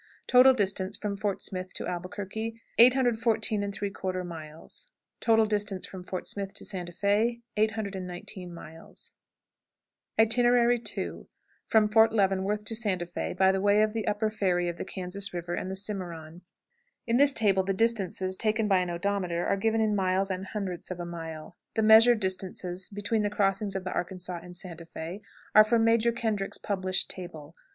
[0.25, 4.89] Total distance from Fort Smith to Albuquerque, 814 3/4 miles.
[5.19, 9.13] Total distance from Fort Smith to Santa Fé, 819 miles.
[10.19, 11.27] II.
[11.67, 14.85] From Fort Leavenworth to Santa Fé, by the way of the upper ferry of the
[14.85, 16.41] Kansas River and the Cimarron.
[17.05, 20.89] [In this table the distances, taken by an odometer, are given in miles and hundredths
[20.89, 21.57] of a mile.
[21.75, 25.21] The measured distances between the crossing of the Arkansas and Santa Fé
[25.53, 27.55] are from Major Kendrick's published table.